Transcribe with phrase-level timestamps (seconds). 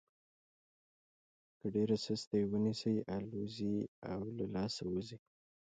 [1.59, 3.75] که ډېره سسته یې ونیسئ الوزي
[4.11, 5.17] او له لاسه وځي.